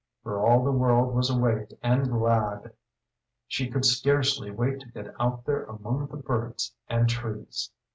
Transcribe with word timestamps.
For 0.23 0.39
all 0.43 0.63
the 0.63 0.71
world 0.71 1.13
was 1.13 1.29
awake 1.29 1.77
and 1.83 2.09
glad! 2.09 2.73
She 3.45 3.69
could 3.69 3.85
scarcely 3.85 4.49
wait 4.49 4.79
to 4.79 4.89
get 4.91 5.13
out 5.19 5.45
there 5.45 5.65
among 5.65 6.07
the 6.07 6.17
birds 6.17 6.73
and 6.89 7.07
trees. 7.07 7.69